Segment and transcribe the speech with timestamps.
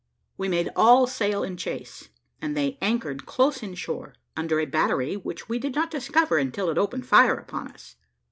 [0.35, 2.09] We made all sail in chase,
[2.41, 6.71] and they anchored close in shore, under a battery, which we did not discover until
[6.71, 7.97] it opened fire upon us.